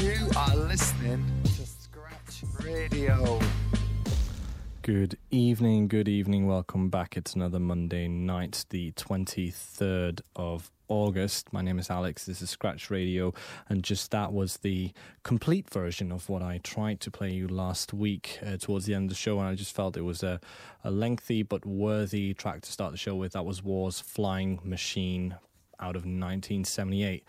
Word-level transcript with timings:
are 0.00 0.56
listening 0.56 1.22
to 1.44 1.66
Scratch 1.66 2.42
Radio. 2.64 3.38
Good 4.80 5.18
evening, 5.30 5.88
good 5.88 6.08
evening. 6.08 6.46
Welcome 6.46 6.88
back. 6.88 7.18
It's 7.18 7.34
another 7.34 7.60
Monday 7.60 8.08
night, 8.08 8.64
the 8.70 8.92
23rd 8.92 10.22
of 10.34 10.70
August. 10.88 11.52
My 11.52 11.60
name 11.60 11.78
is 11.78 11.90
Alex. 11.90 12.24
This 12.24 12.40
is 12.40 12.48
Scratch 12.48 12.90
Radio, 12.90 13.34
and 13.68 13.84
just 13.84 14.10
that 14.12 14.32
was 14.32 14.56
the 14.58 14.92
complete 15.22 15.68
version 15.68 16.12
of 16.12 16.30
what 16.30 16.40
I 16.40 16.60
tried 16.64 17.00
to 17.00 17.10
play 17.10 17.32
you 17.32 17.46
last 17.46 17.92
week 17.92 18.38
uh, 18.42 18.56
towards 18.56 18.86
the 18.86 18.94
end 18.94 19.04
of 19.04 19.10
the 19.10 19.16
show. 19.16 19.38
And 19.38 19.48
I 19.48 19.54
just 19.54 19.76
felt 19.76 19.98
it 19.98 20.02
was 20.02 20.22
a, 20.22 20.40
a 20.82 20.90
lengthy 20.90 21.42
but 21.42 21.66
worthy 21.66 22.32
track 22.32 22.62
to 22.62 22.72
start 22.72 22.92
the 22.92 22.98
show 22.98 23.16
with. 23.16 23.32
That 23.32 23.44
was 23.44 23.62
War's 23.62 24.00
Flying 24.00 24.60
Machine 24.64 25.36
out 25.80 25.96
of 25.96 26.02
1978. 26.02 27.24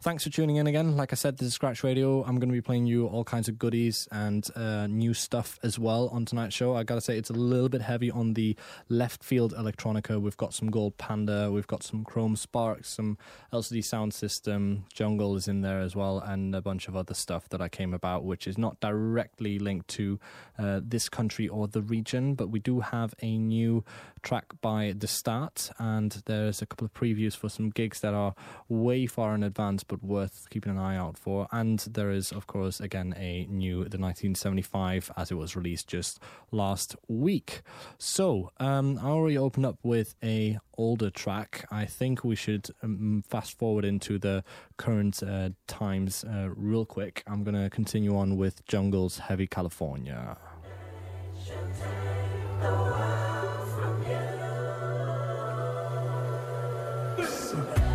Thanks 0.00 0.24
for 0.24 0.30
tuning 0.30 0.56
in 0.56 0.66
again. 0.66 0.96
Like 0.96 1.12
I 1.12 1.16
said, 1.16 1.38
this 1.38 1.48
is 1.48 1.54
Scratch 1.54 1.82
Radio. 1.82 2.22
I'm 2.22 2.38
going 2.38 2.48
to 2.48 2.54
be 2.54 2.60
playing 2.60 2.86
you 2.86 3.06
all 3.06 3.24
kinds 3.24 3.48
of 3.48 3.58
goodies 3.58 4.06
and 4.12 4.46
uh, 4.54 4.86
new 4.86 5.14
stuff 5.14 5.58
as 5.62 5.78
well 5.78 6.08
on 6.08 6.24
tonight's 6.24 6.54
show. 6.54 6.76
I 6.76 6.84
got 6.84 6.96
to 6.96 7.00
say, 7.00 7.16
it's 7.16 7.30
a 7.30 7.34
little 7.34 7.68
bit 7.68 7.80
heavy 7.80 8.10
on 8.10 8.34
the 8.34 8.56
left 8.88 9.24
field 9.24 9.54
electronica. 9.54 10.20
We've 10.20 10.36
got 10.36 10.54
some 10.54 10.70
Gold 10.70 10.98
Panda, 10.98 11.50
we've 11.50 11.66
got 11.66 11.82
some 11.82 12.04
Chrome 12.04 12.36
Sparks, 12.36 12.90
some 12.90 13.16
LCD 13.52 13.82
Sound 13.82 14.12
System, 14.12 14.84
Jungle 14.92 15.34
is 15.34 15.48
in 15.48 15.62
there 15.62 15.80
as 15.80 15.96
well, 15.96 16.18
and 16.18 16.54
a 16.54 16.60
bunch 16.60 16.88
of 16.88 16.96
other 16.96 17.14
stuff 17.14 17.48
that 17.48 17.60
I 17.60 17.68
came 17.68 17.94
about, 17.94 18.24
which 18.24 18.46
is 18.46 18.58
not 18.58 18.78
directly 18.80 19.58
linked 19.58 19.88
to 19.88 20.20
uh, 20.58 20.80
this 20.82 21.08
country 21.08 21.48
or 21.48 21.66
the 21.68 21.82
region, 21.82 22.34
but 22.34 22.48
we 22.48 22.60
do 22.60 22.80
have 22.80 23.14
a 23.22 23.38
new 23.38 23.84
track 24.26 24.60
by 24.60 24.92
The 24.98 25.06
Start, 25.06 25.70
and 25.78 26.20
there's 26.26 26.60
a 26.60 26.66
couple 26.66 26.84
of 26.84 26.92
previews 26.92 27.36
for 27.36 27.48
some 27.48 27.70
gigs 27.70 28.00
that 28.00 28.12
are 28.12 28.34
way 28.68 29.06
far 29.06 29.36
in 29.36 29.44
advance 29.44 29.84
but 29.84 30.02
worth 30.02 30.48
keeping 30.50 30.72
an 30.72 30.78
eye 30.78 30.96
out 30.96 31.16
for. 31.16 31.46
And 31.52 31.78
there 31.78 32.10
is, 32.10 32.32
of 32.32 32.48
course, 32.48 32.80
again, 32.80 33.14
a 33.16 33.46
new 33.48 33.76
The 33.76 33.98
1975 33.98 35.12
as 35.16 35.30
it 35.30 35.36
was 35.36 35.54
released 35.54 35.86
just 35.86 36.18
last 36.50 36.96
week. 37.06 37.62
So, 37.98 38.50
um, 38.58 38.98
I 39.00 39.06
already 39.06 39.38
opened 39.38 39.64
up 39.64 39.78
with 39.84 40.16
a 40.24 40.58
older 40.76 41.10
track. 41.10 41.64
I 41.70 41.84
think 41.84 42.24
we 42.24 42.34
should 42.34 42.66
um, 42.82 43.22
fast 43.28 43.56
forward 43.56 43.84
into 43.84 44.18
the 44.18 44.42
current 44.76 45.22
uh, 45.22 45.50
times 45.68 46.24
uh, 46.24 46.48
real 46.56 46.84
quick. 46.84 47.22
I'm 47.28 47.44
going 47.44 47.62
to 47.62 47.70
continue 47.70 48.16
on 48.16 48.36
with 48.36 48.66
Jungle's 48.66 49.18
Heavy 49.18 49.46
California. 49.46 50.36
Running, 57.54 57.85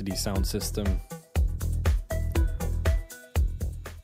LCD 0.00 0.12
Soundsystem 0.12 0.98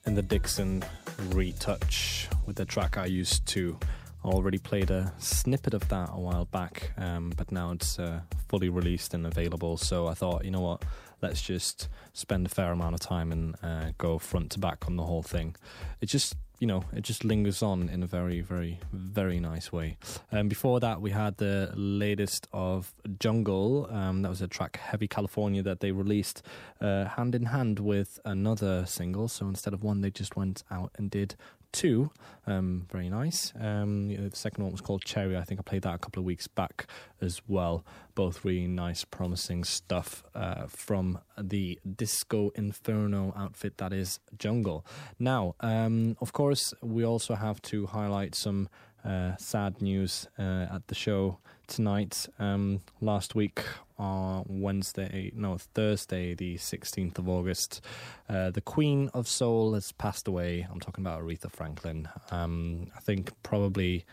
and 0.04 0.14
the 0.14 0.22
Dixon 0.22 0.84
retouch 1.30 2.28
with 2.44 2.56
the 2.56 2.66
track 2.66 2.98
I 2.98 3.06
used 3.06 3.46
to. 3.46 3.78
I 4.22 4.28
already 4.28 4.58
played 4.58 4.90
a 4.90 5.14
snippet 5.16 5.72
of 5.72 5.88
that 5.88 6.10
a 6.12 6.20
while 6.20 6.44
back, 6.44 6.92
um, 6.98 7.32
but 7.34 7.50
now 7.50 7.70
it's 7.70 7.98
uh, 7.98 8.20
fully 8.48 8.68
released 8.68 9.14
and 9.14 9.26
available. 9.26 9.78
So 9.78 10.06
I 10.06 10.12
thought, 10.12 10.44
you 10.44 10.50
know 10.50 10.60
what, 10.60 10.84
let's 11.22 11.40
just 11.40 11.88
spend 12.12 12.44
a 12.44 12.50
fair 12.50 12.72
amount 12.72 12.94
of 12.94 13.00
time 13.00 13.32
and 13.32 13.54
uh, 13.62 13.92
go 13.96 14.18
front 14.18 14.50
to 14.52 14.58
back 14.58 14.86
on 14.86 14.96
the 14.96 15.04
whole 15.04 15.22
thing. 15.22 15.56
It 16.02 16.06
just 16.06 16.36
you 16.58 16.66
know, 16.66 16.84
it 16.94 17.02
just 17.02 17.24
lingers 17.24 17.62
on 17.62 17.88
in 17.88 18.02
a 18.02 18.06
very, 18.06 18.40
very, 18.40 18.80
very 18.92 19.38
nice 19.40 19.70
way. 19.72 19.96
Um, 20.32 20.48
before 20.48 20.80
that, 20.80 21.00
we 21.00 21.10
had 21.10 21.36
the 21.36 21.72
latest 21.74 22.46
of 22.52 22.94
Jungle. 23.18 23.88
Um, 23.90 24.22
that 24.22 24.28
was 24.28 24.40
a 24.40 24.48
track, 24.48 24.78
Heavy 24.78 25.06
California, 25.06 25.62
that 25.62 25.80
they 25.80 25.92
released 25.92 26.42
uh, 26.80 27.04
hand 27.04 27.34
in 27.34 27.46
hand 27.46 27.78
with 27.78 28.18
another 28.24 28.86
single. 28.86 29.28
So 29.28 29.46
instead 29.46 29.74
of 29.74 29.82
one, 29.82 30.00
they 30.00 30.10
just 30.10 30.36
went 30.36 30.62
out 30.70 30.92
and 30.96 31.10
did 31.10 31.36
two. 31.76 32.10
Um, 32.46 32.86
very 32.90 33.10
nice. 33.10 33.52
Um, 33.60 34.08
the 34.08 34.34
second 34.34 34.64
one 34.64 34.72
was 34.72 34.80
called 34.80 35.04
Cherry. 35.04 35.36
I 35.36 35.42
think 35.42 35.60
I 35.60 35.62
played 35.62 35.82
that 35.82 35.94
a 35.94 35.98
couple 35.98 36.20
of 36.20 36.26
weeks 36.26 36.46
back 36.48 36.86
as 37.20 37.42
well. 37.46 37.84
Both 38.14 38.44
really 38.44 38.66
nice, 38.66 39.04
promising 39.04 39.64
stuff 39.64 40.24
uh, 40.34 40.66
from 40.68 41.18
the 41.38 41.78
Disco 41.84 42.50
Inferno 42.54 43.34
outfit 43.36 43.76
that 43.76 43.92
is 43.92 44.20
Jungle. 44.38 44.86
Now, 45.18 45.54
um, 45.60 46.16
of 46.20 46.32
course, 46.32 46.72
we 46.82 47.04
also 47.04 47.34
have 47.34 47.60
to 47.62 47.86
highlight 47.86 48.34
some 48.34 48.68
uh, 49.04 49.36
sad 49.36 49.82
news 49.82 50.28
uh, 50.38 50.66
at 50.76 50.88
the 50.88 50.94
show 50.94 51.38
tonight. 51.66 52.28
Um, 52.38 52.80
last 53.00 53.34
week, 53.34 53.62
on 53.98 54.44
Wednesday, 54.48 55.32
no, 55.34 55.58
Thursday, 55.58 56.34
the 56.34 56.56
16th 56.56 57.18
of 57.18 57.28
August, 57.28 57.80
uh, 58.28 58.50
the 58.50 58.60
Queen 58.60 59.10
of 59.14 59.26
Soul 59.26 59.74
has 59.74 59.92
passed 59.92 60.28
away. 60.28 60.66
I'm 60.70 60.80
talking 60.80 61.02
about 61.02 61.22
Aretha 61.22 61.50
Franklin. 61.50 62.08
Um, 62.30 62.88
I 62.96 63.00
think 63.00 63.32
probably 63.42 64.04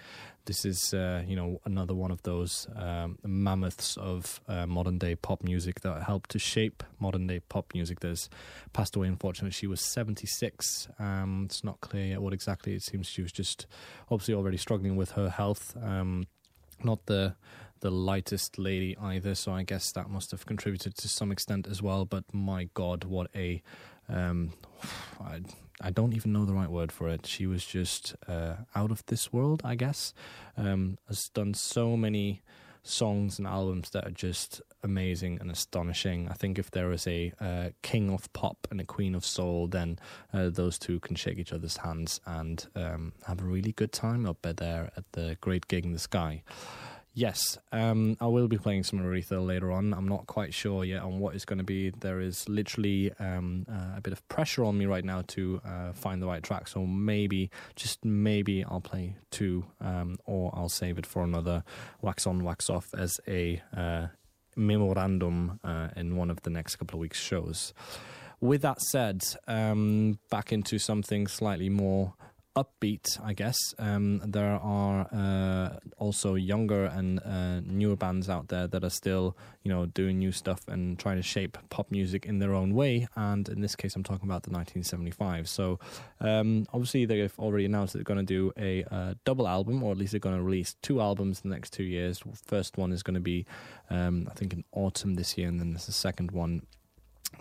this 0.45 0.65
is, 0.65 0.93
uh, 0.93 1.23
you 1.25 1.35
know, 1.35 1.61
another 1.65 1.93
one 1.93 2.11
of 2.11 2.21
those 2.23 2.67
um, 2.75 3.17
mammoths 3.23 3.97
of 3.97 4.41
uh, 4.47 4.65
modern 4.65 4.97
day 4.97 5.15
pop 5.15 5.43
music 5.43 5.81
that 5.81 6.03
helped 6.03 6.31
to 6.31 6.39
shape 6.39 6.83
modern 6.99 7.27
day 7.27 7.39
pop 7.39 7.73
music. 7.73 8.01
There's 8.01 8.29
passed 8.73 8.95
away, 8.95 9.07
unfortunately. 9.07 9.51
She 9.51 9.67
was 9.67 9.81
76. 9.81 10.89
Um, 10.99 11.43
it's 11.45 11.63
not 11.63 11.81
clear 11.81 12.05
yet 12.05 12.21
what 12.21 12.33
exactly. 12.33 12.73
It 12.73 12.83
seems 12.83 13.07
she 13.07 13.21
was 13.21 13.31
just 13.31 13.67
obviously 14.09 14.33
already 14.33 14.57
struggling 14.57 14.95
with 14.95 15.11
her 15.11 15.29
health. 15.29 15.75
Um, 15.81 16.27
not 16.83 17.05
the 17.05 17.35
the 17.81 17.91
lightest 17.91 18.57
lady 18.57 18.95
either, 18.97 19.35
so 19.35 19.51
I 19.51 19.63
guess 19.63 19.91
that 19.91 20.09
must 20.09 20.31
have 20.31 20.45
contributed 20.45 20.95
to 20.95 21.09
some 21.09 21.33
extent 21.33 21.67
as 21.67 21.81
well. 21.81 22.05
But 22.05 22.23
my 22.33 22.69
God, 22.73 23.03
what 23.03 23.27
a 23.35 23.61
um, 24.07 24.53
I, 25.19 25.41
I 25.81 25.91
don't 25.91 26.13
even 26.13 26.31
know 26.31 26.45
the 26.45 26.53
right 26.53 26.69
word 26.69 26.91
for 26.91 27.09
it. 27.09 27.25
She 27.25 27.45
was 27.45 27.65
just 27.65 28.15
uh, 28.27 28.55
out 28.73 28.91
of 28.91 29.05
this 29.07 29.33
world, 29.33 29.61
I 29.65 29.75
guess. 29.75 30.13
Um, 30.55 30.97
has 31.07 31.29
done 31.29 31.53
so 31.53 31.97
many 31.97 32.41
songs 32.83 33.37
and 33.37 33.47
albums 33.47 33.89
that 33.91 34.05
are 34.05 34.11
just 34.11 34.61
amazing 34.83 35.39
and 35.41 35.49
astonishing. 35.51 36.27
I 36.29 36.33
think 36.33 36.59
if 36.59 36.71
there 36.71 36.91
is 36.91 37.07
a 37.07 37.33
uh, 37.39 37.69
king 37.81 38.09
of 38.09 38.31
pop 38.33 38.67
and 38.69 38.79
a 38.79 38.85
queen 38.85 39.15
of 39.15 39.25
soul, 39.25 39.67
then 39.67 39.99
uh, 40.33 40.49
those 40.49 40.77
two 40.77 40.99
can 40.99 41.15
shake 41.15 41.37
each 41.37 41.53
other's 41.53 41.77
hands 41.77 42.19
and 42.25 42.65
um, 42.75 43.13
have 43.25 43.41
a 43.41 43.45
really 43.45 43.71
good 43.71 43.91
time 43.91 44.25
up 44.25 44.41
there 44.41 44.91
at 44.95 45.03
the 45.13 45.37
Great 45.41 45.67
Gig 45.67 45.85
in 45.85 45.93
the 45.93 45.99
Sky. 45.99 46.43
Yes, 47.15 47.59
um, 47.71 48.17
I 48.19 48.25
will 48.25 48.47
be 48.47 48.57
playing 48.57 48.83
some 48.83 48.99
Aretha 48.99 49.45
later 49.45 49.71
on. 49.71 49.93
I'm 49.93 50.07
not 50.07 50.25
quite 50.25 50.51
sure 50.51 50.83
yet 50.83 51.03
on 51.03 51.19
what 51.19 51.35
it's 51.35 51.45
going 51.45 51.59
to 51.59 51.63
be. 51.63 51.91
There 51.91 52.19
is 52.19 52.49
literally 52.49 53.11
um, 53.19 53.67
uh, 53.71 53.97
a 53.97 54.01
bit 54.01 54.13
of 54.13 54.27
pressure 54.29 54.65
on 54.65 54.79
me 54.79 54.87
right 54.87 55.05
now 55.05 55.21
to 55.27 55.61
uh, 55.63 55.93
find 55.93 56.23
the 56.23 56.25
right 56.25 56.41
track. 56.41 56.67
So 56.67 56.87
maybe, 56.87 57.51
just 57.75 58.03
maybe, 58.03 58.63
I'll 58.63 58.81
play 58.81 59.15
two, 59.29 59.63
um, 59.79 60.17
or 60.25 60.51
I'll 60.55 60.69
save 60.69 60.97
it 60.97 61.05
for 61.05 61.23
another 61.23 61.63
wax 62.01 62.25
on, 62.25 62.43
wax 62.43 62.67
off 62.67 62.95
as 62.97 63.19
a 63.27 63.61
uh, 63.77 64.07
memorandum 64.55 65.59
uh, 65.63 65.89
in 65.95 66.15
one 66.15 66.29
of 66.29 66.41
the 66.43 66.49
next 66.49 66.75
couple 66.77 66.97
of 66.97 67.01
weeks' 67.01 67.19
shows. 67.19 67.73
With 68.41 68.61
that 68.63 68.81
said, 68.81 69.23
um, 69.47 70.19
back 70.29 70.51
into 70.51 70.77
something 70.77 71.27
slightly 71.27 71.69
more 71.69 72.13
upbeat, 72.55 73.19
I 73.23 73.33
guess. 73.33 73.57
Um, 73.79 74.21
there 74.25 74.59
are 74.61 75.07
uh, 75.11 75.77
also 75.97 76.35
younger 76.35 76.85
and 76.85 77.19
uh, 77.23 77.61
newer 77.61 77.95
bands 77.95 78.29
out 78.29 78.49
there 78.49 78.67
that 78.67 78.83
are 78.83 78.89
still, 78.89 79.35
you 79.63 79.71
know, 79.71 79.85
doing 79.85 80.19
new 80.19 80.31
stuff 80.31 80.61
and 80.67 80.97
trying 80.99 81.17
to 81.17 81.23
shape 81.23 81.57
pop 81.69 81.89
music 81.89 82.25
in 82.25 82.39
their 82.39 82.53
own 82.53 82.73
way. 82.75 83.07
And 83.15 83.49
in 83.49 83.61
this 83.61 83.75
case, 83.75 83.95
I'm 83.95 84.03
talking 84.03 84.27
about 84.27 84.43
the 84.43 84.51
1975. 84.51 85.49
So 85.49 85.79
um, 86.19 86.67
obviously, 86.73 87.05
they've 87.05 87.33
already 87.39 87.65
announced 87.65 87.93
that 87.93 87.99
they're 87.99 88.15
going 88.15 88.25
to 88.25 88.33
do 88.33 88.51
a 88.57 88.83
uh, 88.93 89.13
double 89.25 89.47
album, 89.47 89.81
or 89.83 89.91
at 89.91 89.97
least 89.97 90.11
they're 90.11 90.19
going 90.19 90.37
to 90.37 90.43
release 90.43 90.75
two 90.81 91.01
albums 91.01 91.41
in 91.43 91.49
the 91.49 91.55
next 91.55 91.71
two 91.71 91.83
years. 91.83 92.21
First 92.45 92.77
one 92.77 92.91
is 92.91 93.03
going 93.03 93.15
to 93.15 93.19
be, 93.19 93.45
um, 93.89 94.27
I 94.29 94.33
think, 94.33 94.53
in 94.53 94.63
autumn 94.71 95.15
this 95.15 95.37
year, 95.37 95.47
and 95.47 95.59
then 95.59 95.71
there's 95.71 95.87
a 95.87 95.93
second 95.93 96.31
one 96.31 96.63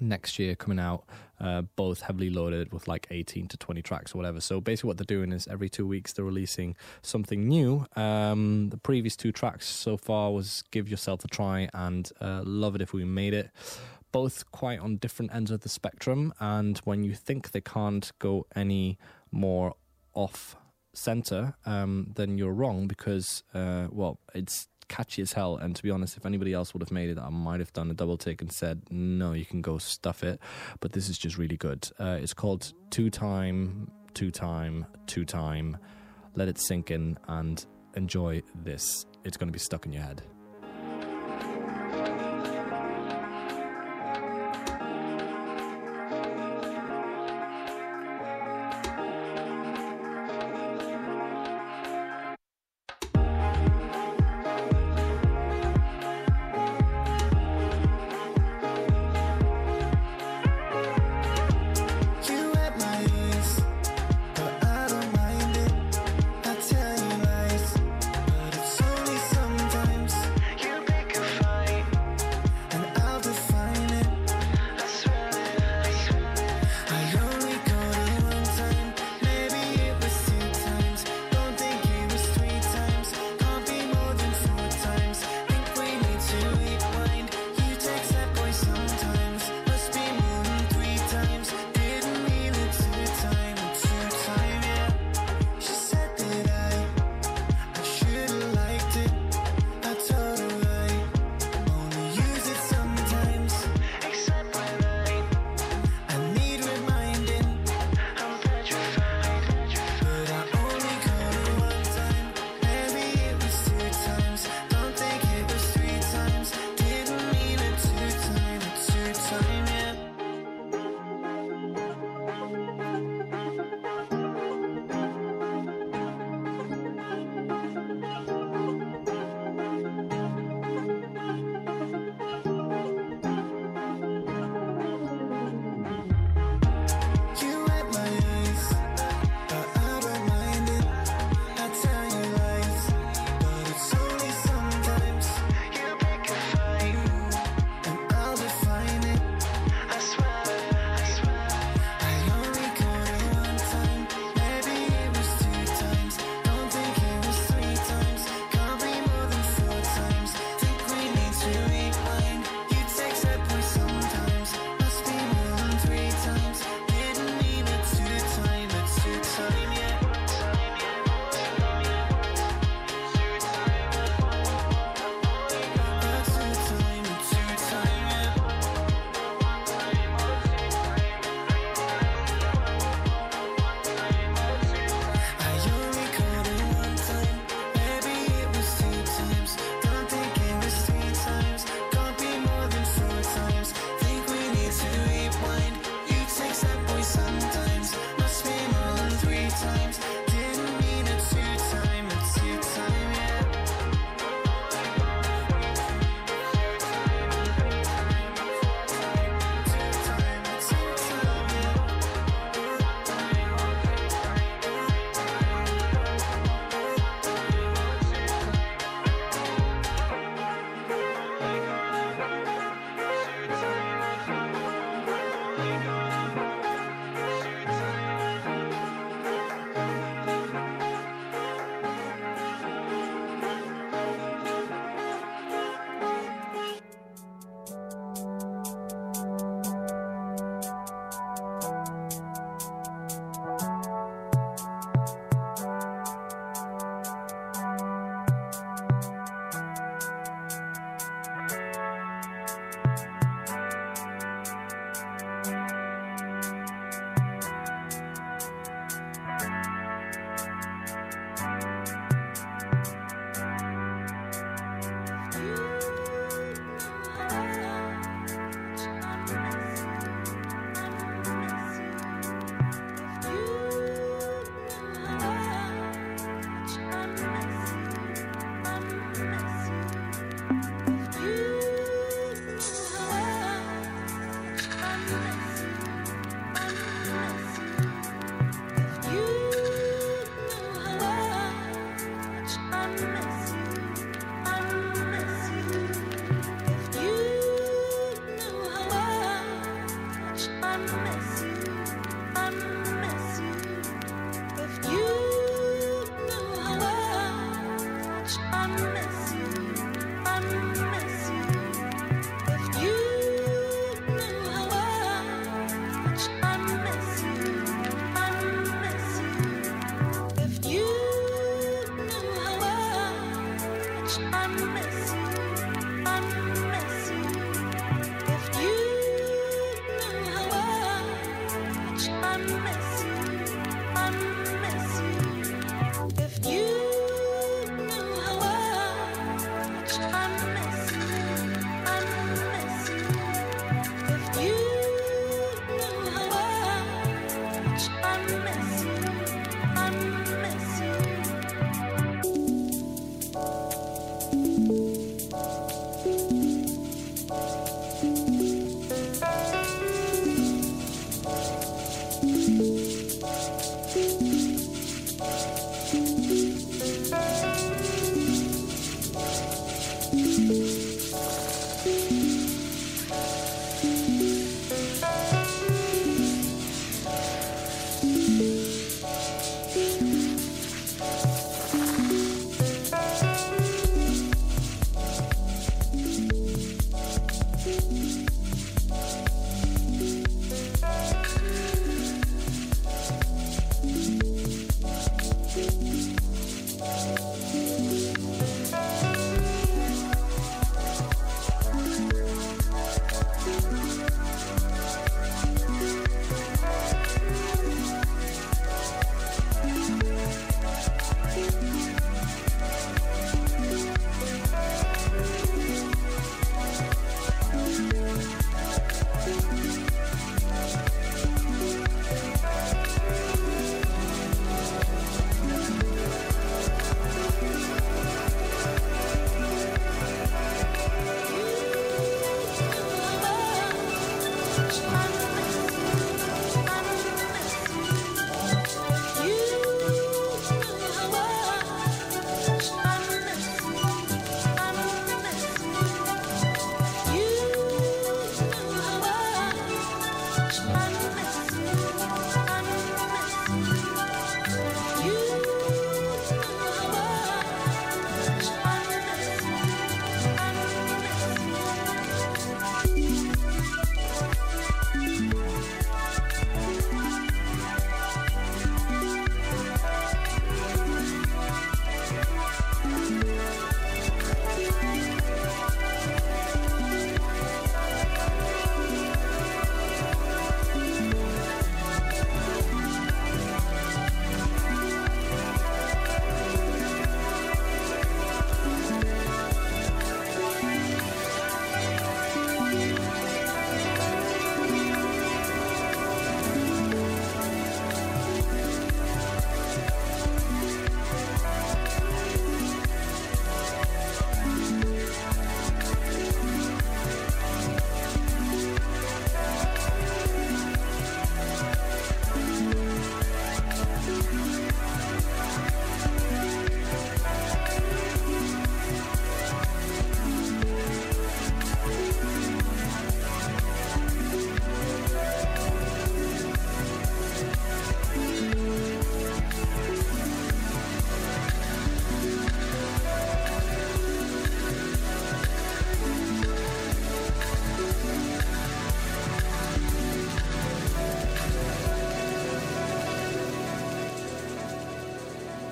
next 0.01 0.39
year 0.39 0.55
coming 0.55 0.79
out, 0.79 1.05
uh, 1.41 1.63
both 1.77 2.03
heavily 2.03 2.31
loaded 2.31 2.73
with 2.73 2.87
like 2.89 3.07
18 3.11 3.49
to 3.49 3.57
20 3.57 3.83
tracks 3.83 4.15
or 4.15 4.19
whatever. 4.19 4.41
So 4.41 4.61
basically, 4.61 4.89
what 4.89 4.99
they're 4.99 5.05
doing 5.05 5.33
is 5.33 5.49
every 5.49 5.69
two 5.69 5.87
weeks 5.87 6.13
they're 6.13 6.25
releasing 6.25 6.77
something 7.03 7.49
new. 7.49 7.87
Um, 7.97 8.71
the 8.71 8.77
previous 8.77 9.17
two 9.17 9.33
tracks 9.33 9.67
so 9.67 9.97
far 9.97 10.33
was 10.33 10.65
Give 10.71 10.89
Yourself 10.89 11.25
a 11.25 11.29
Try 11.29 11.69
and 11.75 12.11
uh, 12.21 12.43
Love 12.45 12.77
It 12.77 12.83
If 12.83 12.93
We 12.93 13.05
Made 13.05 13.35
It. 13.35 13.51
Both 14.13 14.51
quite 14.53 14.79
on 14.79 14.97
different 14.97 15.35
ends 15.35 15.51
of 15.51 15.61
the 15.61 15.71
spectrum, 15.71 16.35
and 16.39 16.77
when 16.85 17.03
you 17.03 17.15
think 17.15 17.53
they 17.53 17.63
can't 17.63 18.13
go 18.19 18.47
any 18.55 18.99
more 19.31 19.75
off 20.13 20.55
center, 20.95 21.55
um, 21.65 22.13
then 22.17 22.37
you're 22.39 22.53
wrong 22.53 22.87
because, 22.87 23.43
uh, 23.55 23.89
well, 23.91 24.19
it's 24.35 24.69
catchy 24.89 25.23
as 25.23 25.33
hell. 25.33 25.57
And 25.57 25.75
to 25.77 25.83
be 25.83 25.91
honest, 25.91 26.17
if 26.17 26.27
anybody 26.27 26.53
else 26.53 26.73
would 26.75 26.83
have 26.83 26.91
made 26.91 27.11
it, 27.11 27.19
I 27.19 27.29
might 27.29 27.61
have 27.61 27.73
done 27.73 27.91
a 27.91 27.95
double 27.95 28.17
take 28.17 28.41
and 28.41 28.53
said, 28.53 28.83
no, 28.91 29.33
you 29.33 29.45
can 29.45 29.63
go 29.63 29.79
stuff 29.79 30.23
it. 30.23 30.41
But 30.81 30.93
this 30.93 31.09
is 31.09 31.19
just 31.19 31.39
really 31.39 31.57
good. 31.57 31.89
Uh, 31.99 32.19
it's 32.21 32.35
called 32.35 32.73
Too 32.91 33.11
Time, 33.11 33.91
Too 34.15 34.31
Time, 34.31 34.87
Too 35.07 35.25
Time. 35.25 35.77
Let 36.35 36.49
it 36.49 36.59
sink 36.59 36.91
in 36.91 37.19
and 37.29 37.65
enjoy 37.95 38.43
this. 38.55 39.07
It's 39.25 39.37
going 39.37 39.49
to 39.49 39.53
be 39.53 39.59
stuck 39.59 39.87
in 39.87 39.93
your 39.93 40.03
head. 40.03 40.23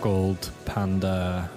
Gold 0.00 0.50
Panda. 0.64 1.50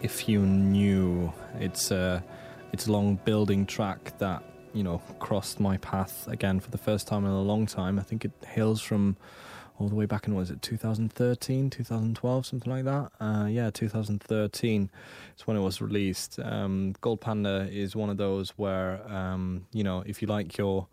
If 0.00 0.26
you 0.26 0.40
knew, 0.40 1.32
it's 1.58 1.90
a 1.90 2.24
it's 2.72 2.86
a 2.86 2.92
long 2.92 3.16
building 3.16 3.66
track 3.66 4.16
that 4.18 4.42
you 4.72 4.82
know 4.82 5.02
crossed 5.18 5.60
my 5.60 5.76
path 5.78 6.26
again 6.26 6.60
for 6.60 6.70
the 6.70 6.78
first 6.78 7.06
time 7.06 7.26
in 7.26 7.30
a 7.30 7.42
long 7.42 7.66
time. 7.66 7.98
I 7.98 8.02
think 8.02 8.24
it 8.24 8.32
hails 8.46 8.80
from 8.80 9.16
all 9.78 9.88
the 9.88 9.94
way 9.94 10.06
back 10.06 10.26
in 10.26 10.34
was 10.34 10.50
it 10.50 10.62
2013, 10.62 11.70
2012, 11.70 12.46
something 12.46 12.72
like 12.72 12.84
that. 12.84 13.12
Uh, 13.20 13.46
yeah, 13.46 13.70
2013 13.70 14.90
is 15.36 15.46
when 15.46 15.56
it 15.56 15.60
was 15.60 15.80
released. 15.82 16.38
Um, 16.40 16.94
Gold 17.00 17.20
Panda 17.20 17.68
is 17.70 17.94
one 17.94 18.08
of 18.08 18.16
those 18.16 18.50
where 18.50 19.06
um, 19.12 19.66
you 19.72 19.84
know 19.84 20.02
if 20.06 20.22
you 20.22 20.28
like 20.28 20.56
your 20.56 20.86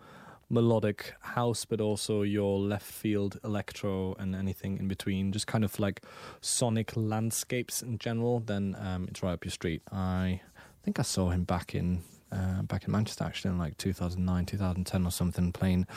melodic 0.50 1.14
house, 1.22 1.66
but 1.66 1.82
also 1.82 2.22
your 2.22 2.60
left 2.60 2.86
field 2.86 3.40
electro 3.44 4.16
and 4.20 4.36
anything 4.36 4.78
in 4.78 4.88
between, 4.88 5.32
just 5.32 5.48
kind 5.48 5.64
of 5.64 5.80
like 5.80 6.04
sonic 6.42 6.96
landscapes 6.96 7.82
in 7.82 7.98
general, 7.98 8.40
then 8.40 8.76
um, 8.80 9.08
it's 9.10 9.22
right 9.22 9.34
up 9.34 9.44
your 9.44 9.52
street. 9.52 9.82
I 9.92 10.42
think 10.84 11.00
I 11.00 11.04
saw 11.04 11.30
him 11.30 11.44
back 11.44 11.76
in 11.76 12.04
uh, 12.30 12.62
back 12.64 12.84
in 12.84 12.92
Manchester 12.92 13.24
actually 13.24 13.52
in 13.52 13.58
like 13.58 13.78
2009, 13.78 14.46
2010 14.46 15.06
or 15.06 15.12
something, 15.12 15.54
playing 15.54 15.88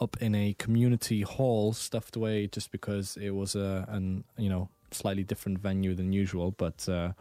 up 0.00 0.16
in 0.20 0.34
a 0.34 0.52
community 0.58 1.22
hall, 1.22 1.72
stuffed 1.72 2.16
away 2.16 2.48
just 2.48 2.72
because 2.72 3.16
it 3.20 3.30
was 3.30 3.54
a 3.54 3.84
an 3.88 4.24
you 4.36 4.48
know 4.48 4.68
slightly 4.90 5.24
different 5.24 5.58
venue 5.58 5.94
than 5.94 6.12
usual, 6.12 6.50
but 6.52 6.88
uh, 6.88 7.12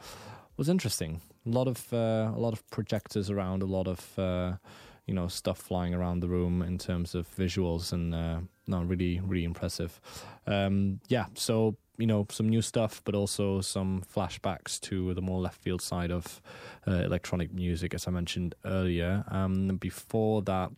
was 0.58 0.70
interesting. 0.70 1.22
A 1.46 1.50
lot 1.50 1.68
of 1.68 1.94
uh, 1.94 2.32
a 2.36 2.40
lot 2.40 2.54
of 2.54 2.68
projectors 2.70 3.30
around, 3.30 3.62
a 3.62 3.66
lot 3.66 3.88
of 3.88 4.20
uh, 4.20 4.54
you 5.06 5.14
know 5.14 5.28
stuff 5.28 5.58
flying 5.58 5.94
around 5.94 6.20
the 6.20 6.28
room 6.28 6.62
in 6.62 6.78
terms 6.78 7.16
of 7.16 7.28
visuals, 7.36 7.94
and 7.94 8.14
uh, 8.14 8.40
really 8.68 9.20
really 9.20 9.44
impressive. 9.44 10.00
Um, 10.48 11.00
yeah, 11.08 11.26
so 11.36 11.76
you 11.98 12.08
know 12.08 12.28
some 12.30 12.50
new 12.50 12.62
stuff, 12.62 13.02
but 13.06 13.16
also 13.16 13.62
some 13.62 14.04
flashbacks 14.14 14.80
to 14.82 15.14
the 15.14 15.22
more 15.22 15.40
left 15.40 15.62
field 15.62 15.82
side 15.82 16.12
of 16.12 16.42
uh, 16.88 16.92
electronic 16.92 17.54
music, 17.54 17.94
as 17.94 18.08
I 18.08 18.12
mentioned 18.12 18.56
earlier. 18.66 19.24
Um, 19.30 19.78
before 19.78 20.42
that, 20.44 20.72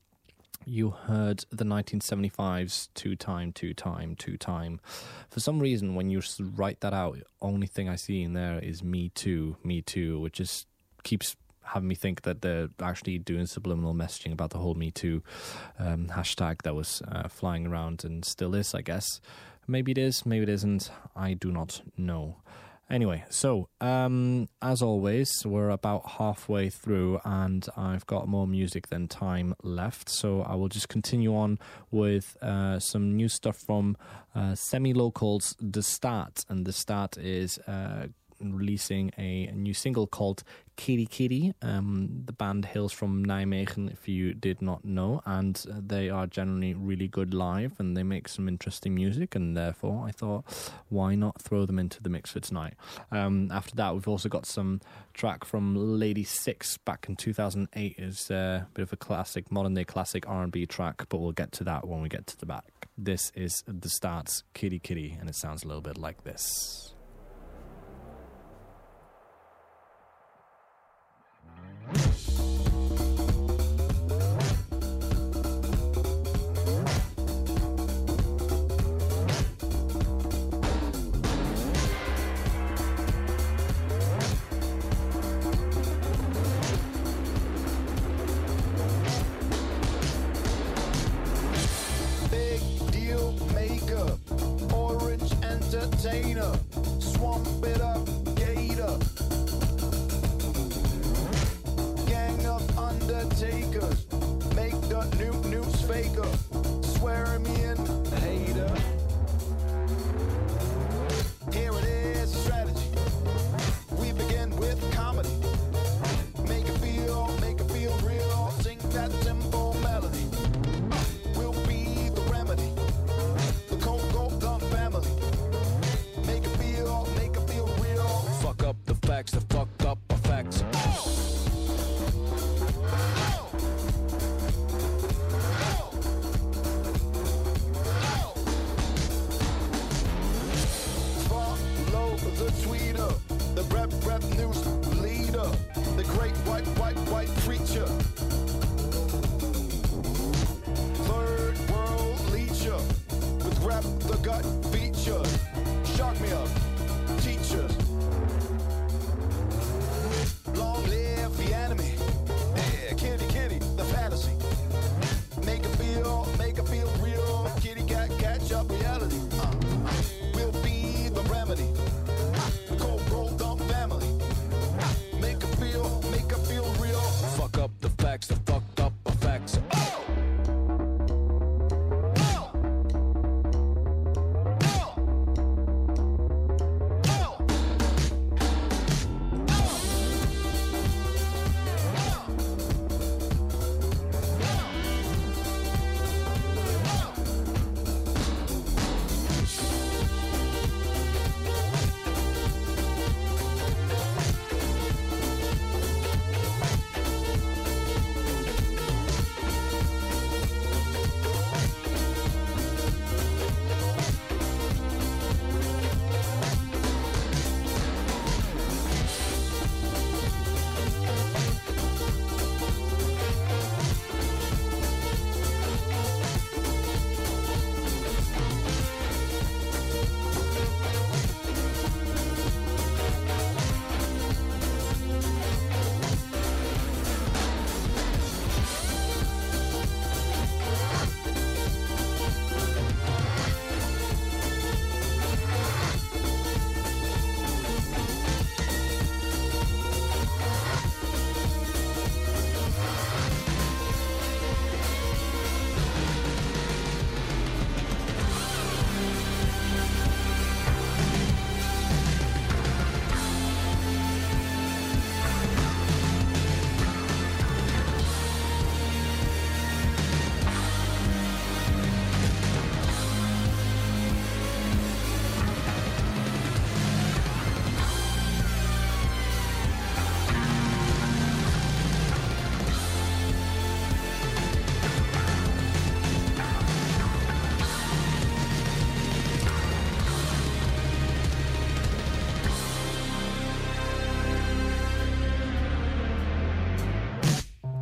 you 0.66 0.92
heard 0.92 1.46
the 1.50 1.63
1975's 1.63 2.88
Too 2.94 3.16
Time, 3.16 3.54
Too 3.54 3.74
Time, 3.74 4.16
Too 4.16 4.38
Time. 4.38 4.80
For 5.30 5.40
some 5.40 5.60
reason, 5.60 5.96
when 5.96 6.10
you 6.10 6.22
write 6.40 6.82
that 6.82 6.94
out, 6.94 7.20
only 7.42 7.68
thing 7.68 7.88
I 7.88 7.96
see 7.96 8.22
in 8.22 8.34
there 8.34 8.60
is 8.60 8.84
Me 8.84 9.10
Too, 9.10 9.56
Me 9.63 9.82
Too, 9.82 10.20
which 10.20 10.34
just 10.34 10.68
keeps 11.04 11.36
having 11.68 11.88
me 11.88 11.96
think 11.96 12.24
that 12.24 12.42
they're 12.42 12.70
actually 12.82 13.18
doing 13.20 13.46
subliminal 13.46 13.94
messaging 13.94 14.32
about 14.32 14.52
the 14.52 14.58
whole 14.58 14.76
Me 14.76 14.92
Too 14.92 15.24
um, 15.80 16.08
hashtag 16.08 16.62
that 16.64 16.76
was 16.76 17.02
uh, 17.08 17.28
flying 17.28 17.68
around 17.68 18.04
and 18.04 18.24
still 18.26 18.56
is, 18.56 18.74
I 18.74 18.82
guess. 18.82 19.22
Maybe 19.68 19.92
it 19.92 19.98
is, 19.98 20.26
maybe 20.26 20.44
it 20.44 20.50
isn't. 20.50 20.90
I 21.16 21.34
do 21.34 21.52
not 21.52 21.82
know. 21.98 22.38
Anyway, 22.90 23.26
so 23.30 23.68
um, 23.82 24.48
as 24.62 24.82
always, 24.82 25.46
we're 25.46 25.70
about 25.70 26.08
halfway 26.12 26.70
through, 26.70 27.20
and 27.26 27.68
I've 27.76 28.06
got 28.06 28.30
more 28.30 28.48
music 28.48 28.88
than 28.88 29.10
time 29.10 29.56
left. 29.62 30.10
So 30.10 30.42
I 30.42 30.56
will 30.56 30.70
just 30.70 30.88
continue 30.88 31.36
on 31.36 31.60
with 31.92 32.38
uh, 32.42 32.80
some 32.80 33.18
new 33.18 33.28
stuff 33.28 33.58
from 33.58 33.98
uh, 34.34 34.56
Semi 34.56 34.94
Locals 34.94 35.54
The 35.60 35.84
Start, 35.84 36.46
and 36.48 36.66
The 36.66 36.74
Start 36.74 37.18
is. 37.18 37.60
Uh, 37.60 38.08
releasing 38.39 39.12
a, 39.17 39.52
new 39.58 39.73
single 39.73 40.08
called 40.08 40.43
Kitty 40.76 41.08
Kitty. 41.08 41.54
Um, 41.62 42.23
the 42.26 42.32
band 42.32 42.65
hails 42.65 42.93
from 42.93 43.26
Nijmegen, 43.26 43.91
if 43.91 44.08
you 44.08 44.34
did 44.34 44.62
not 44.62 44.86
know, 44.86 45.21
and 45.26 45.56
they 45.67 46.10
are 46.10 46.28
generally 46.28 46.73
really 46.73 47.08
good 47.08 47.34
live 47.34 47.80
and 47.80 47.97
they 47.97 48.04
make 48.04 48.28
some 48.28 48.47
interesting 48.47 48.93
music. 48.95 49.36
And 49.36 49.58
therefore, 49.58 50.06
I 50.08 50.12
thought, 50.12 50.45
why 50.89 51.15
not 51.15 51.41
throw 51.41 51.65
them 51.65 51.80
into 51.80 52.02
the 52.02 52.10
mix 52.10 52.32
for 52.32 52.39
tonight? 52.39 52.76
Um, 53.12 53.50
after 53.52 53.76
that, 53.76 53.93
we've 53.93 54.08
also 54.08 54.30
got 54.30 54.45
some 54.45 54.82
track 55.13 55.43
from 55.43 55.76
Ladi6 55.76 56.80
back 56.86 57.08
in 57.10 57.15
2008. 57.15 57.95
is 57.97 58.30
a 58.30 58.67
bit 58.73 58.84
of 58.84 58.93
a 58.93 58.97
classic, 58.97 59.52
modern 59.52 59.73
day 59.73 59.84
classic 59.84 60.28
R&B 60.28 60.65
track, 60.67 61.06
but 61.10 61.17
we'll 61.17 61.32
get 61.32 61.52
to 61.54 61.63
that 61.63 61.88
when 61.88 62.02
we 62.02 62.10
get 62.10 62.28
to 62.28 62.38
the 62.38 62.45
back. 62.45 62.88
This 62.97 63.32
is 63.36 63.63
the 63.67 63.89
starts 63.89 64.43
Kitty 64.54 64.80
Kitty, 64.80 65.17
and 65.19 65.30
it 65.30 65.36
sounds 65.36 65.63
a 65.63 65.67
little 65.67 65.82
bit 65.82 65.97
like 65.97 66.23
this. 66.23 66.93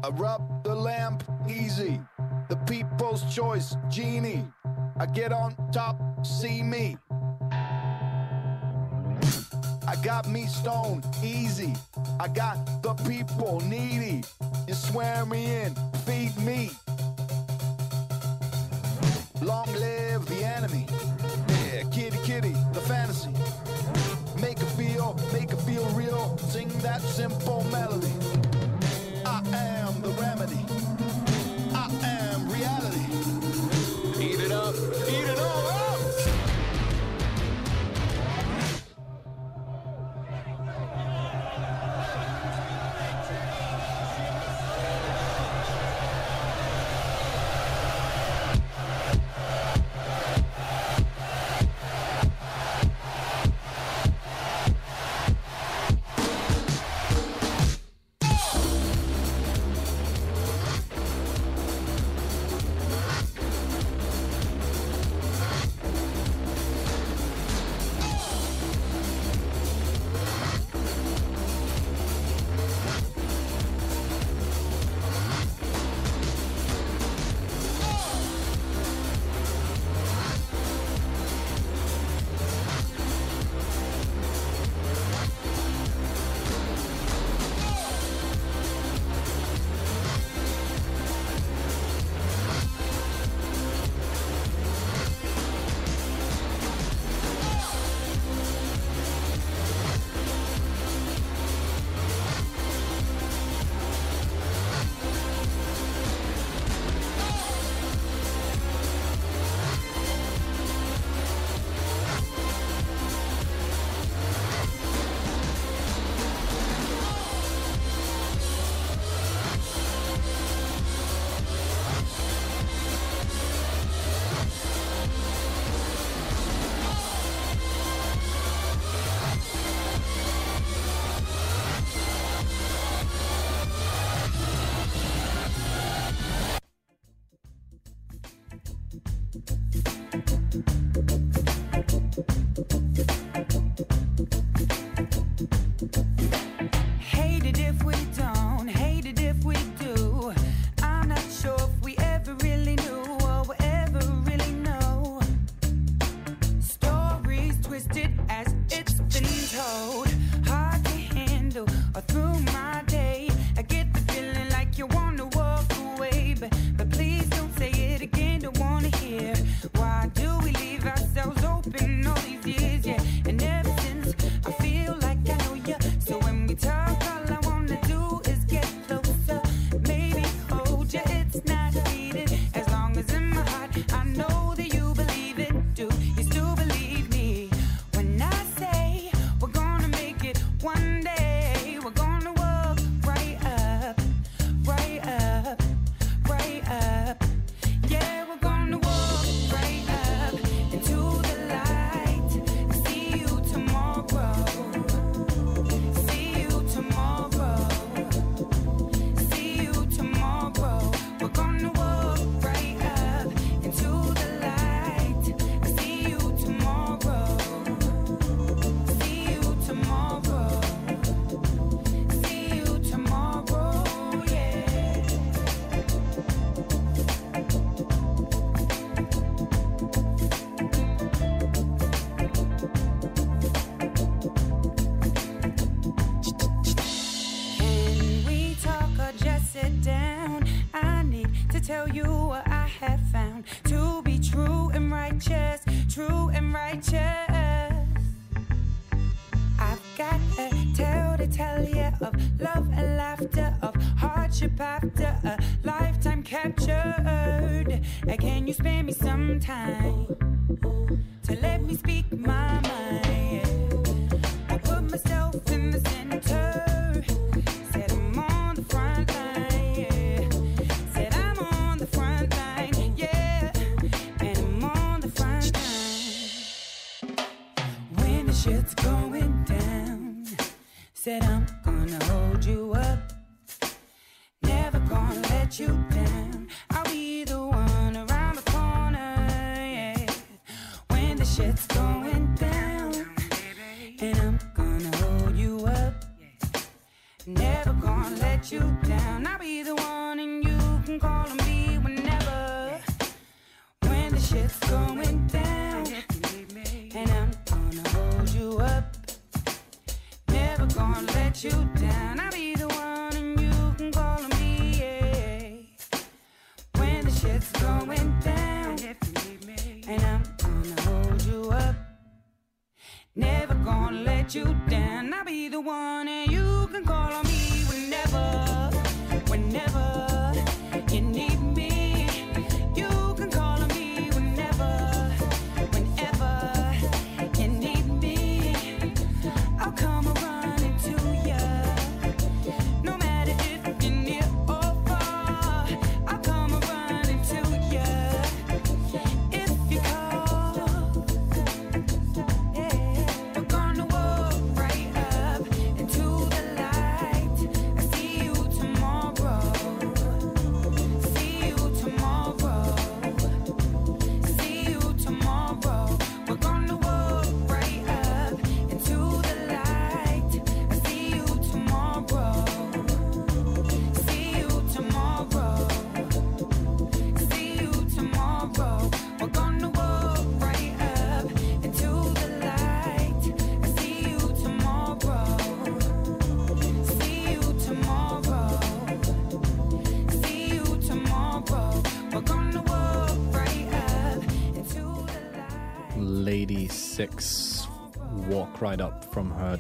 I 0.06 0.10
rub 0.10 0.64
the 0.64 0.76
lamp 0.76 1.24
easy, 1.50 2.00
the 2.48 2.56
people's 2.68 3.24
choice 3.34 3.76
genie. 3.90 4.46
I 4.98 5.08
get 5.08 5.34
on 5.34 5.56
top, 5.72 5.98
see 6.24 6.62
me. 6.62 6.96
I 9.88 9.96
got 10.04 10.30
me 10.30 10.46
stone 10.46 11.02
easy. 11.24 11.74
I 12.20 12.28
got 12.28 12.84
the 12.84 12.94
people 13.10 13.62
needy. 13.62 14.24
You 14.68 14.76
swear 14.76 15.26
me 15.26 15.62
in, 15.62 15.74
feed 16.06 16.38
me. 16.38 16.70
Long 19.42 19.74
live 19.74 20.24
the 20.28 20.44
enemy. 20.46 20.86
Yeah, 21.74 21.82
kitty 21.90 22.20
kitty, 22.24 22.54
the 22.74 22.82
fantasy. 22.82 23.32
Make 24.40 24.60
it 24.60 24.70
feel, 24.78 25.20
make 25.34 25.52
it 25.52 25.62
feel 25.62 25.86
real. 25.96 26.38
Sing 26.38 26.68
that 26.84 27.02
simple 27.02 27.64
melody 27.72 28.45
am 29.54 30.02
the 30.02 30.10
remedy. 30.10 31.05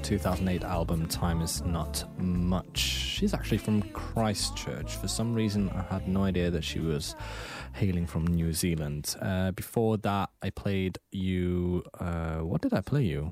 2008 0.05 0.63
album 0.63 1.07
Time 1.07 1.41
Is 1.41 1.63
Not 1.63 2.05
Much. 2.19 2.77
She's 2.77 3.33
actually 3.33 3.57
from 3.57 3.81
Christchurch. 3.89 4.97
For 4.97 5.07
some 5.07 5.33
reason, 5.33 5.67
I 5.71 5.81
had 5.91 6.07
no 6.07 6.21
idea 6.21 6.51
that 6.51 6.63
she 6.63 6.77
was 6.77 7.15
hailing 7.73 8.05
from 8.05 8.27
New 8.27 8.53
Zealand. 8.53 9.15
Uh, 9.19 9.49
before 9.49 9.97
that, 9.97 10.29
I 10.43 10.51
played 10.51 10.99
you. 11.11 11.83
Uh, 11.99 12.41
what 12.41 12.61
did 12.61 12.71
I 12.71 12.81
play 12.81 13.01
you? 13.01 13.31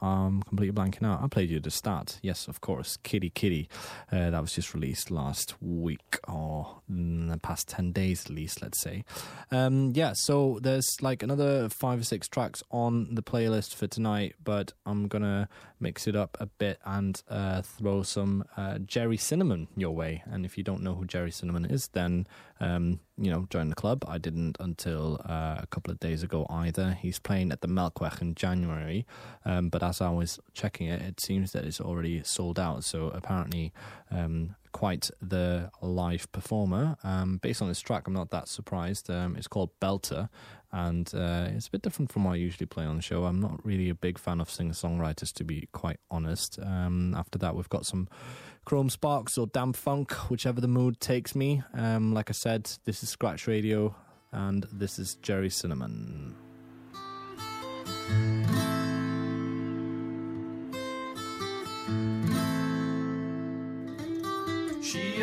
I'm 0.00 0.42
completely 0.42 0.74
blanking 0.74 1.06
out. 1.06 1.22
I 1.22 1.28
played 1.28 1.50
you 1.50 1.60
the 1.60 1.70
start. 1.70 2.20
Yes, 2.22 2.48
of 2.48 2.62
course. 2.62 2.96
Kitty 3.02 3.28
Kitty. 3.28 3.68
Uh, 4.10 4.30
that 4.30 4.40
was 4.40 4.54
just 4.54 4.72
released 4.72 5.10
last 5.10 5.54
week 5.60 6.18
or 6.26 6.80
in 6.88 7.13
the 7.34 7.40
past 7.40 7.68
10 7.68 7.92
days 7.92 8.24
at 8.24 8.30
least, 8.30 8.62
let's 8.62 8.80
say. 8.80 9.04
Um, 9.50 9.92
yeah, 9.94 10.12
so 10.14 10.58
there's 10.62 10.96
like 11.00 11.22
another 11.22 11.68
five 11.68 12.00
or 12.00 12.04
six 12.04 12.28
tracks 12.28 12.62
on 12.70 13.14
the 13.14 13.22
playlist 13.22 13.74
for 13.74 13.86
tonight, 13.86 14.34
but 14.42 14.72
I'm 14.86 15.08
going 15.08 15.22
to 15.22 15.48
mix 15.80 16.06
it 16.06 16.16
up 16.16 16.36
a 16.40 16.46
bit 16.46 16.78
and 16.84 17.22
uh, 17.28 17.62
throw 17.62 18.02
some 18.02 18.44
uh, 18.56 18.78
Gerry 18.78 19.16
Cinnamon 19.16 19.68
your 19.76 19.90
way. 19.90 20.22
And 20.26 20.44
if 20.46 20.56
you 20.56 20.64
don't 20.64 20.82
know 20.82 20.94
who 20.94 21.04
Gerry 21.04 21.30
Cinnamon 21.30 21.66
is, 21.66 21.88
then, 21.88 22.26
um, 22.60 23.00
you 23.18 23.30
know, 23.30 23.46
join 23.50 23.68
the 23.68 23.74
club. 23.74 24.04
I 24.08 24.18
didn't 24.18 24.56
until 24.60 25.20
uh, 25.28 25.58
a 25.60 25.66
couple 25.70 25.92
of 25.92 26.00
days 26.00 26.22
ago 26.22 26.46
either. 26.48 26.96
He's 27.00 27.18
playing 27.18 27.52
at 27.52 27.60
the 27.60 27.68
Melkweg 27.68 28.20
in 28.22 28.34
January, 28.34 29.06
um, 29.44 29.68
but 29.68 29.82
as 29.82 30.00
I 30.00 30.10
was 30.10 30.38
checking 30.52 30.88
it, 30.88 31.02
it 31.02 31.20
seems 31.20 31.52
that 31.52 31.64
it's 31.64 31.80
already 31.80 32.22
sold 32.22 32.58
out. 32.58 32.84
So 32.84 33.08
apparently, 33.08 33.72
um, 34.10 34.56
quite 34.74 35.08
the 35.22 35.70
live 35.80 36.30
performer. 36.32 36.96
Um, 37.04 37.38
based 37.38 37.62
on 37.62 37.68
this 37.68 37.80
track, 37.80 38.08
I'm 38.08 38.12
not 38.12 38.30
that 38.30 38.48
surprised. 38.48 39.08
Um, 39.08 39.36
it's 39.36 39.46
called 39.46 39.70
Belter, 39.80 40.28
and 40.72 41.10
uh, 41.14 41.46
it's 41.50 41.68
a 41.68 41.70
bit 41.70 41.80
different 41.80 42.10
from 42.12 42.24
what 42.24 42.32
I 42.32 42.36
usually 42.36 42.66
play 42.66 42.84
on 42.84 42.96
the 42.96 43.02
show. 43.02 43.24
I'm 43.24 43.40
not 43.40 43.64
really 43.64 43.88
a 43.88 43.94
big 43.94 44.18
fan 44.18 44.40
of 44.40 44.50
singer 44.50 44.72
songwriters, 44.74 45.32
to 45.34 45.44
be 45.44 45.68
quite 45.72 46.00
honest. 46.10 46.58
Um, 46.60 47.14
after 47.14 47.38
that, 47.38 47.54
we've 47.54 47.68
got 47.68 47.86
some 47.86 48.08
Chrome 48.64 48.90
Sparks 48.90 49.38
or 49.38 49.46
Dam-Funk, 49.46 50.12
whichever 50.28 50.60
the 50.60 50.68
mood 50.68 50.98
takes 50.98 51.36
me. 51.36 51.62
Um, 51.72 52.12
like 52.12 52.28
I 52.28 52.32
said, 52.34 52.68
this 52.84 53.04
is 53.04 53.08
Scratch 53.08 53.46
Radio, 53.46 53.94
and 54.32 54.66
this 54.72 54.98
is 54.98 55.14
Gerry 55.22 55.50
Cinnamon. 55.50 56.34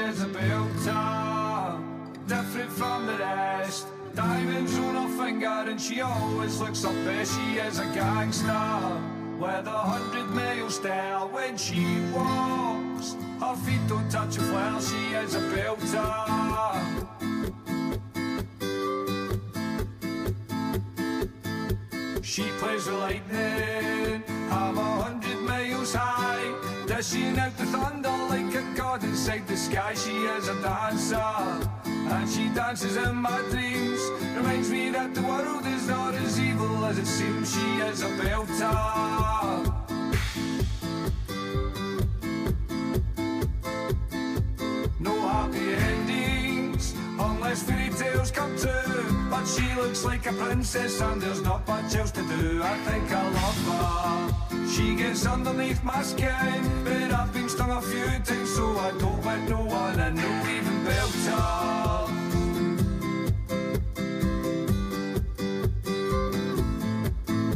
Is 0.10 0.24
a 0.24 0.26
belter, 0.26 1.80
different 2.28 2.72
from 2.72 3.06
the 3.06 3.14
rest. 3.14 3.88
Diamonds 4.16 4.78
on 4.78 4.96
her 4.96 5.24
finger 5.24 5.66
and 5.70 5.80
she 5.80 6.02
always 6.02 6.60
looks 6.60 6.84
her 6.84 6.94
best. 7.06 7.34
She 7.38 7.58
is 7.58 7.80
a 7.80 7.86
gangster 7.94 9.00
with 9.40 9.68
a 9.68 9.82
hundred 9.92 10.28
mile 10.32 10.70
stare 10.70 11.20
when 11.20 11.56
she 11.58 11.86
walks. 12.14 13.16
Her 13.40 13.56
feet 13.64 13.88
don't 13.88 14.10
touch 14.10 14.38
a 14.38 14.42
floor. 14.42 14.82
She 14.82 15.14
is 15.14 15.36
a 15.36 15.42
belter. 15.52 16.42
She 22.24 22.44
plays 22.60 22.86
with 22.86 22.96
lightning, 22.96 24.01
Dishing 27.02 27.40
out 27.40 27.58
the 27.58 27.66
thunder 27.66 28.16
like 28.30 28.54
a 28.54 28.62
god 28.76 29.04
inside 29.04 29.48
the 29.48 29.58
sky. 29.58 29.96
She 29.96 30.12
is 30.12 30.48
a 30.50 30.62
dancer, 30.62 31.18
and 31.86 32.30
she 32.30 32.48
dances 32.50 32.96
in 32.96 33.16
my 33.16 33.42
dreams. 33.50 34.00
Reminds 34.38 34.70
me 34.70 34.92
that 34.92 35.16
the 35.16 35.24
world 35.24 35.66
is 35.66 35.88
not 35.88 36.14
as 36.14 36.40
evil 36.40 36.86
as 36.86 37.00
it 37.00 37.08
seems. 37.08 37.52
She 37.56 37.68
is 37.90 38.04
a 38.04 38.10
belter. 38.20 38.72
No 45.00 45.22
happy 45.28 45.74
endings 45.74 46.94
unless 47.18 47.64
fairy 47.64 47.90
tales 47.98 48.30
come 48.30 48.56
true. 48.60 49.28
But 49.32 49.46
she 49.48 49.74
looks 49.74 50.06
like 50.06 50.28
a 50.28 50.34
princess 50.34 51.02
and 51.02 51.20
there's 51.20 51.42
not 51.42 51.68
much 51.68 51.96
else 51.96 52.12
to 52.12 52.22
do. 52.22 52.62
I 52.62 52.78
think 52.86 53.12
I 53.12 53.24
love 53.32 53.58
her. 53.66 54.41
She 54.72 54.96
gets 54.96 55.26
underneath 55.26 55.84
my 55.84 56.02
skin, 56.02 56.64
but 56.86 57.12
I've 57.12 57.34
been 57.34 57.50
stung 57.50 57.72
a 57.72 57.82
few 57.82 58.06
times, 58.24 58.56
so 58.56 58.78
I 58.78 58.92
don't 59.00 59.22
let 59.26 59.50
no 59.50 59.66
one 59.66 60.00
I 60.00 60.12
know 60.12 60.46
even 60.50 60.84
belt 60.86 61.12
her. 61.28 62.08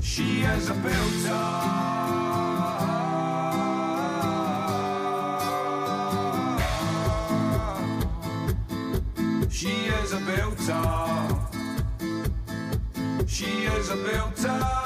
She 0.02 0.42
is 0.42 0.70
a 0.70 0.74
belter. 0.74 1.76
She 9.50 9.70
is 10.02 10.12
a 10.12 10.20
belter. 10.28 11.40
She 13.26 13.46
is 13.46 13.90
a 13.90 13.96
belter. 13.96 14.85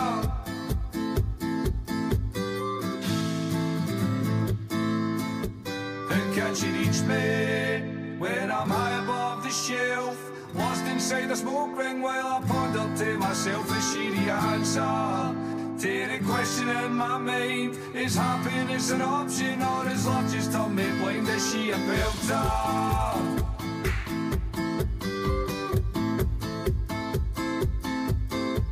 Me 7.09 8.17
when 8.19 8.51
I'm 8.51 8.69
high 8.69 9.03
above 9.03 9.43
the 9.43 9.49
shelf? 9.49 10.17
Lost 10.55 10.85
inside 10.85 11.27
the 11.29 11.35
smoke 11.35 11.77
ring 11.77 12.01
while 12.01 12.27
I 12.35 12.41
ponder 12.47 12.85
to 13.03 13.17
myself 13.17 13.67
the 13.67 14.31
answer? 14.31 15.35
To 15.79 16.07
the 16.11 16.19
question 16.25 16.67
in 16.69 16.91
my 16.93 17.17
mind 17.17 17.77
Is 17.95 18.15
happiness 18.15 18.91
an 18.91 19.01
option 19.01 19.61
or 19.63 19.87
is 19.87 20.05
love 20.05 20.31
just 20.31 20.51
turned 20.51 20.75
me 20.75 20.87
blind? 20.99 21.27
Is 21.29 21.51
she 21.51 21.71
a 21.71 21.75
belter? 21.87 22.45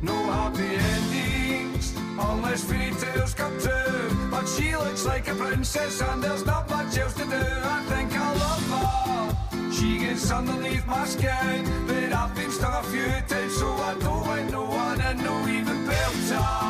No 0.02 0.16
happy 0.36 0.70
endings 0.92 1.94
unless 1.96 2.64
fairy 2.64 2.92
tales 3.00 3.34
come 3.34 3.58
true. 3.58 3.87
But 4.38 4.46
she 4.46 4.76
looks 4.76 5.04
like 5.04 5.26
a 5.26 5.34
princess 5.34 6.00
and 6.00 6.22
there's 6.22 6.46
not 6.46 6.70
much 6.70 6.96
else 6.96 7.12
to 7.14 7.24
do. 7.24 7.44
I 7.76 7.82
think 7.88 8.12
I 8.14 8.32
love 8.34 8.68
her. 8.70 9.72
She 9.72 9.98
gets 9.98 10.30
underneath 10.30 10.86
my 10.86 11.04
skin, 11.06 11.64
but 11.88 12.12
I've 12.12 12.36
been 12.36 12.52
stung 12.52 12.72
a 12.72 12.82
few 12.84 13.10
times, 13.26 13.56
so 13.58 13.66
I 13.66 13.94
don't 13.98 14.24
like 14.28 14.48
no 14.52 14.62
one 14.62 15.00
and 15.00 15.18
no 15.24 15.48
even 15.48 15.84
belter. 15.88 16.68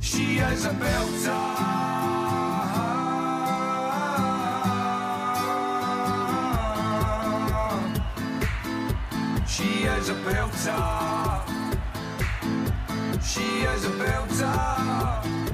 She 0.00 0.38
is 0.38 0.64
a 0.64 0.70
belter. 0.70 1.66
She 9.46 9.84
is 9.84 10.08
a 10.08 10.14
belter. 10.14 11.55
She 13.26 13.40
is 13.40 13.84
a 13.84 13.90
belter. 13.90 15.45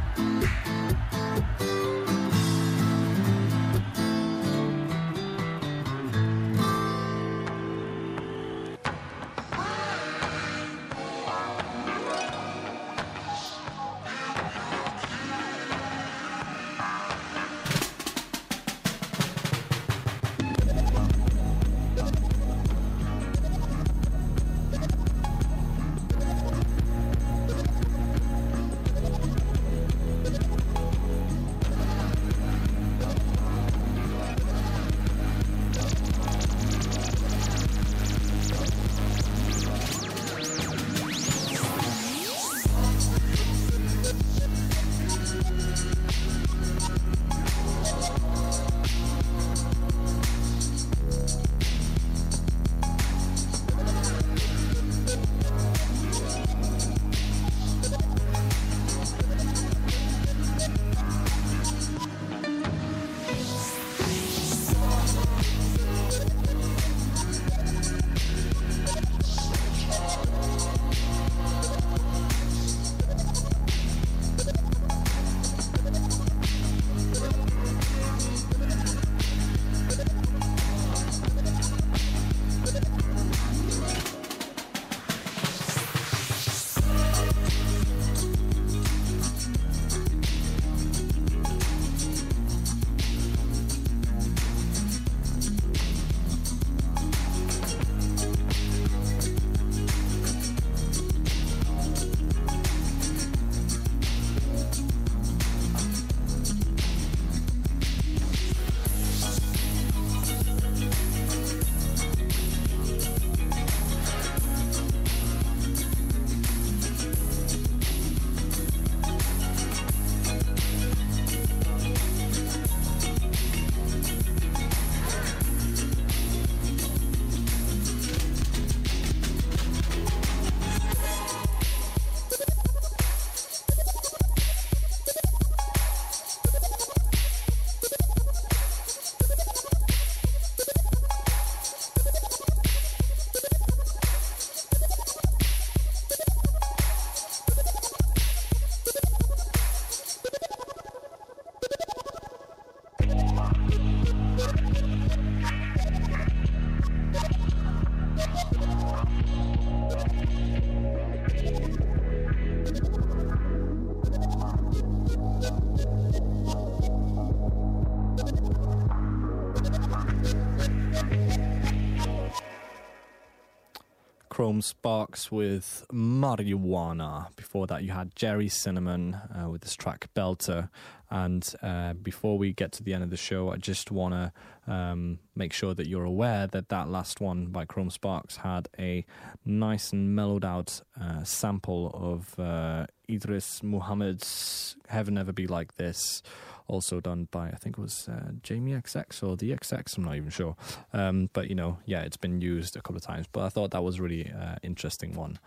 Sparks 174.82 175.30
with 175.30 175.86
Marijuana. 175.92 177.28
Before 177.36 177.68
that, 177.68 177.84
you 177.84 177.92
had 177.92 178.16
Gerry 178.16 178.48
Cinnamon 178.48 179.14
uh, 179.14 179.48
with 179.48 179.60
this 179.60 179.76
track 179.76 180.08
Belter. 180.12 180.70
And 181.08 181.54
uh, 181.62 181.92
before 181.92 182.36
we 182.36 182.52
get 182.52 182.72
to 182.72 182.82
the 182.82 182.92
end 182.92 183.04
of 183.04 183.10
the 183.10 183.16
show, 183.16 183.50
I 183.52 183.58
just 183.58 183.92
want 183.92 184.12
to 184.14 184.72
um, 184.72 185.20
make 185.36 185.52
sure 185.52 185.72
that 185.72 185.86
you're 185.86 186.02
aware 186.02 186.48
that 186.48 186.68
that 186.70 186.88
last 186.88 187.20
one 187.20 187.46
by 187.46 187.64
Chrome 187.64 187.90
Sparks 187.90 188.38
had 188.38 188.68
a 188.76 189.06
nice 189.44 189.92
and 189.92 190.16
mellowed 190.16 190.44
out 190.44 190.80
uh, 191.00 191.22
sample 191.22 191.92
of 191.94 192.40
uh, 192.40 192.86
Idris 193.08 193.62
Muhammad's 193.62 194.74
Heaven 194.88 195.14
Never 195.14 195.32
Be 195.32 195.46
Like 195.46 195.76
This 195.76 196.24
also 196.68 197.00
done 197.00 197.28
by 197.30 197.48
I 197.48 197.56
think 197.56 197.78
it 197.78 197.80
was 197.80 198.08
uh, 198.08 198.32
Jamie 198.42 198.72
XX 198.72 199.26
or 199.26 199.36
the 199.36 199.50
XX. 199.50 199.96
I'm 199.96 200.04
not 200.04 200.16
even 200.16 200.30
sure, 200.30 200.56
um, 200.92 201.30
but 201.32 201.48
you 201.48 201.54
know, 201.54 201.78
yeah, 201.86 202.02
it's 202.02 202.16
been 202.16 202.40
used 202.40 202.76
a 202.76 202.80
couple 202.80 202.96
of 202.96 203.02
times. 203.02 203.26
But 203.30 203.44
I 203.44 203.48
thought 203.48 203.70
that 203.72 203.82
was 203.82 204.00
really 204.00 204.30
uh, 204.30 204.56
interesting 204.62 205.14
one. 205.14 205.38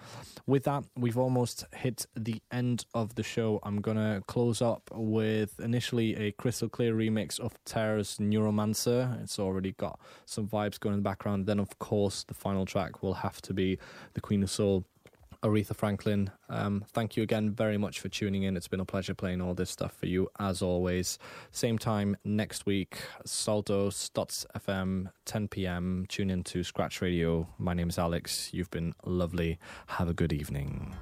With 0.46 0.64
that, 0.64 0.84
we've 0.96 1.18
almost 1.18 1.66
hit 1.76 2.06
the 2.16 2.42
end 2.52 2.86
of 2.94 3.16
the 3.16 3.24
show. 3.24 3.60
I'm 3.64 3.82
gonna 3.82 4.24
close 4.28 4.62
up 4.62 4.90
with 4.94 5.60
initially 5.60 6.16
a 6.16 6.32
crystal 6.32 6.70
clear 6.70 6.94
remix 6.94 7.40
of 7.40 7.54
Terror's 7.66 8.18
Neuromancer. 8.18 9.22
It's 9.22 9.40
already 9.40 9.74
got 9.74 10.00
some 10.26 10.48
vibes 10.48 10.80
going 10.80 10.94
in 10.94 11.00
the 11.00 11.10
background. 11.10 11.46
Then, 11.46 11.60
of 11.60 11.78
course, 11.80 12.24
the 12.24 12.34
final 12.34 12.66
track 12.66 13.02
will 13.02 13.16
have 13.16 13.42
to 13.44 13.54
be 13.54 13.78
the 14.14 14.22
Queen 14.22 14.44
of 14.44 14.50
Soul 14.50 14.86
Aretha 15.46 15.76
Franklin. 15.76 16.32
Um, 16.50 16.84
thank 16.92 17.16
you 17.16 17.22
again 17.22 17.52
very 17.52 17.78
much 17.78 18.00
for 18.00 18.10
tuning 18.10 18.44
in. 18.44 18.58
It's 18.58 18.68
been 18.68 18.80
a 18.80 18.86
pleasure 18.86 19.14
playing 19.14 19.42
all 19.42 19.54
this 19.54 19.70
stuff 19.70 19.96
for 19.96 20.08
you, 20.08 20.28
as 20.40 20.64
always. 20.64 21.20
Same 21.52 21.78
time 21.78 22.18
next 22.24 22.66
week, 22.66 22.98
saltos.fm, 23.26 25.12
10 25.26 25.48
p.m. 25.50 26.06
Tune 26.10 26.32
in 26.32 26.44
to 26.46 26.64
Scratch 26.64 27.00
Radio. 27.00 27.48
My 27.60 27.76
name 27.76 27.90
is 27.90 28.00
Alex. 28.00 28.50
You've 28.54 28.72
been 28.72 28.96
lovely. 29.06 29.60
Have 29.86 30.10
a 30.10 30.14
good 30.14 30.34
evening. 30.34 30.96